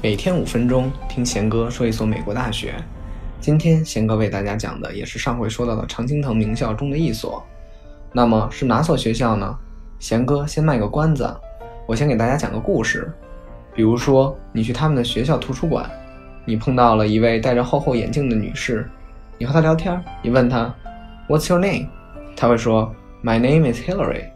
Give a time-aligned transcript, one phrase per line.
[0.00, 2.72] 每天五分钟，听贤哥说一所美国大学。
[3.40, 7.44] 今天贤哥为大家讲的也是上回说到的常青藤名校中的一所。
[8.12, 9.58] 那么是哪所学校呢？
[9.98, 11.28] 贤哥先卖个关子，
[11.84, 13.12] 我先给大家讲个故事。
[13.74, 15.90] 比如说，你去他们的学校图书馆，
[16.44, 18.88] 你碰到了一位戴着厚厚眼镜的女士，
[19.36, 20.72] 你和她聊天，你问她
[21.28, 21.88] What's your name？
[22.36, 24.26] 她会说 My name is Hillary。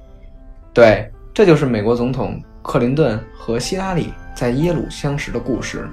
[0.74, 4.12] 对，这就是美国总统克林顿和希拉里。
[4.34, 5.88] 在耶鲁相识的故事。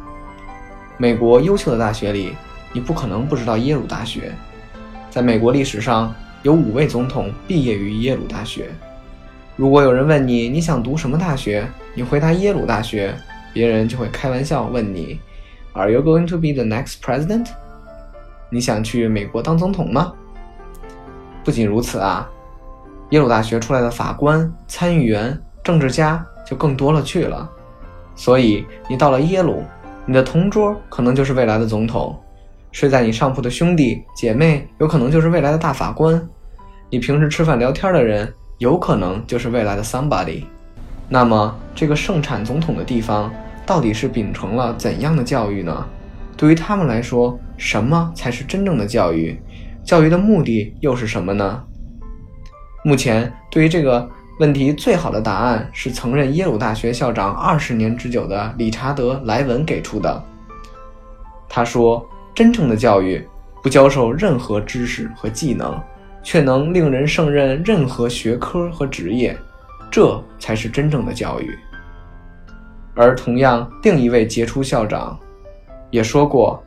[0.98, 2.36] 美国优秀的大学里，
[2.74, 4.34] 你不可能不知道耶鲁大学。
[5.10, 8.70] 在美国历史上，有五位总统毕业于耶鲁大学。
[9.56, 13.14] 如果有人问你你想读什么大学，你回答耶鲁大学，
[13.54, 15.20] 别人就会开玩笑问你
[15.74, 17.48] ：“Are you going to be the next president？”
[18.50, 20.14] 你想去美国当总统吗？
[21.44, 22.30] 不仅如此啊，
[23.10, 27.50] 耶鲁大学出来的法官、参议员、政治家就更多了去了。
[28.20, 29.64] 所以，你到了耶鲁，
[30.06, 32.14] 你的同桌可能就是未来的总统；
[32.70, 36.20] 睡在你上铺的兄弟姐妹有可能就是未来的大法官；
[36.90, 40.44] 你平时吃饭聊天的人有可能就是未来的 somebody。
[41.08, 43.32] 那么，这个盛产总统的地方
[43.66, 45.86] 到底是秉承了怎样的教育呢？
[46.36, 49.40] 对于他们来说，什么才是真正的教育？
[49.86, 51.64] 教育的目的又是什么呢？
[52.84, 54.10] 目前，对于这个。
[54.40, 60.24] 问题最好的答案是曾任耶鲁大学校长二十年之久的理查德·莱文给出的。
[61.50, 63.28] 他说：“真正的教育
[63.62, 65.78] 不教授任何知识和技能，
[66.24, 69.38] 却能令人胜任任何学科和职业，
[69.92, 71.60] 这才是真正的教育。”
[72.96, 75.20] 而同样，另一位杰出校长
[75.92, 76.64] 也说过：“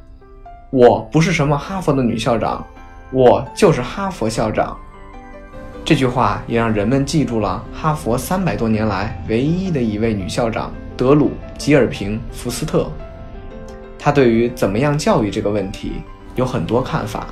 [0.68, 2.62] 我不是什么哈佛的女校长，
[3.10, 4.76] 我就是哈佛校长。”
[5.84, 12.88] 这句话也让人们记住了哈佛三百多年来唯一的一位女校长德鲁·吉尔平·福斯特。
[13.98, 15.94] 她对于怎么样教育这个问题
[16.36, 17.26] 有很多看法。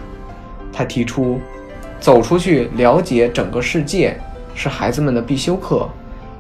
[0.73, 1.41] 她提出，
[2.01, 4.19] 走出去了解整个世界
[4.53, 5.89] 是孩子们的必修课，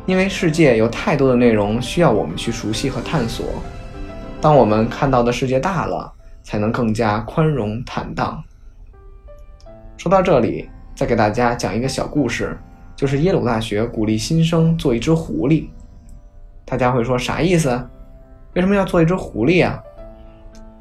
[0.05, 3.47] 因为世界有太多的内容需要我们去熟悉和探索。
[4.41, 8.43] 当我们看到的世界大了，才能更加宽容坦荡。
[9.97, 10.69] 说到这里。
[11.01, 12.55] 再给大家讲一个小故事，
[12.95, 15.67] 就是耶鲁大学鼓励新生做一只狐狸。
[16.67, 17.71] 大家会说啥意思？
[18.53, 19.83] 为什么要做一只狐狸啊？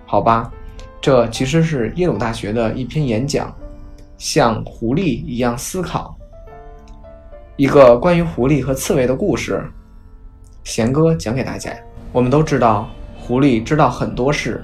[0.05, 0.51] 好吧，
[0.99, 3.55] 这其实是耶鲁大学的一篇演讲，
[4.17, 6.13] 像狐狸一样思考，
[7.55, 9.63] 一个关于狐狸和刺猬的故事。
[10.65, 11.71] 贤哥讲给大家。
[12.11, 14.61] 我们都知道，狐狸知道很多事，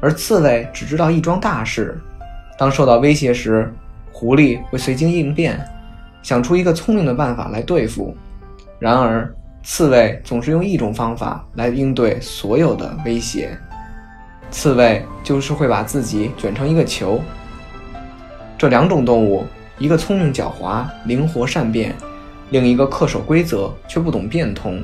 [0.00, 1.96] 而刺猬只知道一桩大事。
[2.58, 3.72] 当受到威胁时。
[4.12, 5.58] 狐狸会随机应变，
[6.22, 8.16] 想出一个聪明的办法来对付。
[8.78, 9.32] 然而，
[9.62, 13.56] 刺猬总是用一种方法来应对所有的威胁。
[14.50, 17.20] 刺猬就是会把自己卷成一个球。
[18.58, 19.44] 这两种动物，
[19.78, 21.94] 一个聪明狡猾、灵活善变，
[22.50, 24.82] 另一个恪守规则却不懂变通。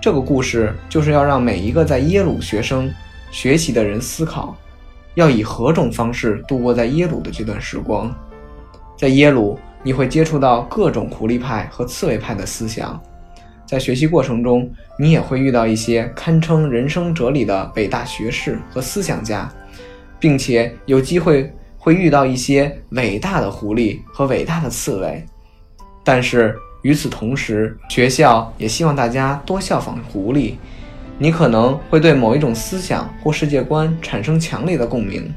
[0.00, 2.88] 这个故事就是要让每一个在耶鲁学生
[3.30, 4.56] 学习的人思考，
[5.14, 8.14] 要以何种方式度过在耶鲁的这段时光。
[8.96, 13.00] 在耶鲁，你会接触到各种狐狸派和刺猬派的思想。
[13.66, 19.52] 在学习过程中，你也会遇到一些堪称人生哲理的伟大学士和思想家，
[20.18, 25.24] 并且有机会会遇到一些伟大的狐狸和伟大的刺猬。
[26.02, 30.54] 但是与此同时，学校也希望大家多效仿狐狸。
[31.18, 35.34] 你可能会对某一种思想或世界观产生强烈的共鸣，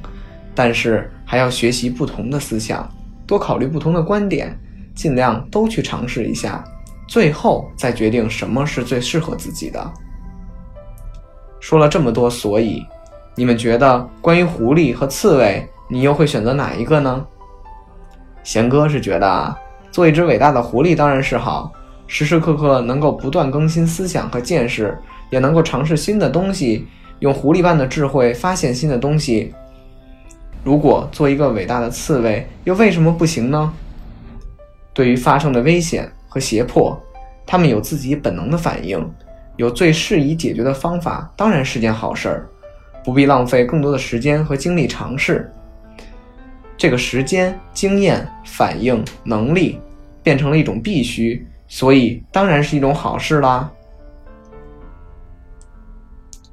[0.54, 2.88] 但是还要学习不同的思想。
[3.26, 4.56] 多考虑不同的观点，
[4.94, 6.64] 尽量都去尝试一下，
[7.08, 9.92] 最后再决定什么是最适合自己的。
[11.60, 12.86] 说了这么多，所以
[13.36, 17.26] 你们觉得关于狐狸和刺猬，你又会选择哪一个呢？
[18.44, 19.58] 贤哥是觉得啊，
[19.92, 21.72] 做一只伟大的狐狸当然是好，
[22.06, 24.98] 时时刻刻能够不断更新思想和见识，
[25.32, 26.86] 也能够尝试新的东西，
[27.20, 29.52] 用狐狸般的智慧发现新的东西。
[30.64, 33.74] 如果做一个伟大的刺猬，又为什么不行呢？
[34.94, 37.02] 对于发生的危险和胁迫，
[37.48, 39.10] 他们有自己本能的反应，
[39.56, 42.50] 有最适宜解决的方法，当然是件好事儿，
[43.04, 45.52] 不必浪费更多的时间和精力尝试。
[46.78, 49.80] 这个时间、经验、反应能力
[50.22, 53.72] 变成了一种必须，所以当然是一种好事啦。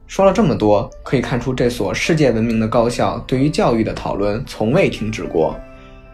[0.08, 5.54] 说了这么多，可以看出这所世界闻名的高校对于教育的讨论从未停止过。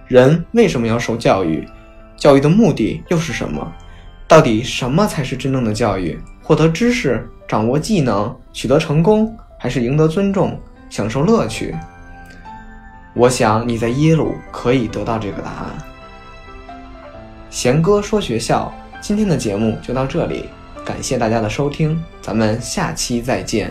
[0.09, 1.67] 人为什么要受教育？
[2.17, 3.73] 教育的目的又是什么？
[4.27, 6.19] 到底什么才是真正的教育？
[6.43, 10.61] 获得知识、掌握技能、取得成功，还是赢得尊重、
[10.91, 11.75] 享受乐趣？
[13.15, 15.67] 我想你在耶鲁可以得到这个答案。
[17.49, 20.49] 贤哥说学校，今天的节目就到这里，
[20.85, 23.71] 感谢大家的收听，咱们下期再见。